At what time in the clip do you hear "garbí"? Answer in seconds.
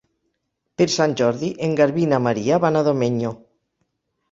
1.81-2.07